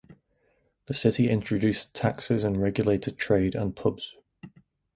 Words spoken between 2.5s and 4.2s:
regulated trade and pubs.